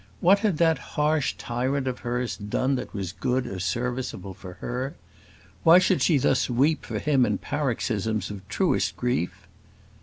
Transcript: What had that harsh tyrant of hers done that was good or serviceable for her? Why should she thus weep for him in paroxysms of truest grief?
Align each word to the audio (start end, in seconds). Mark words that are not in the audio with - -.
What 0.19 0.39
had 0.39 0.57
that 0.57 0.79
harsh 0.97 1.35
tyrant 1.37 1.87
of 1.87 1.99
hers 1.99 2.35
done 2.35 2.73
that 2.73 2.91
was 2.91 3.11
good 3.11 3.45
or 3.45 3.59
serviceable 3.59 4.33
for 4.33 4.53
her? 4.53 4.95
Why 5.61 5.77
should 5.77 6.01
she 6.01 6.17
thus 6.17 6.49
weep 6.49 6.83
for 6.83 6.97
him 6.97 7.23
in 7.23 7.37
paroxysms 7.37 8.31
of 8.31 8.47
truest 8.49 8.97
grief? 8.97 9.45